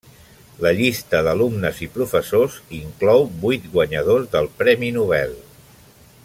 [0.65, 5.39] La llista d'alumnes i professors inclou vuit guanyadors del Premi Nobel.